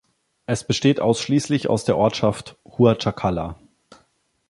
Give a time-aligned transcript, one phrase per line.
[0.47, 3.59] Es besteht ausschließlich aus der Ortschaft "Huachacalla".